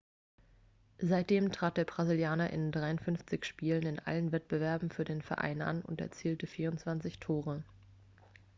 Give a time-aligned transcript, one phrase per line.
[0.97, 6.01] seitdem trat der brasilianer in 53 spielen in allen wettbewerben für den verein an und
[6.01, 7.63] erzielte 24 tore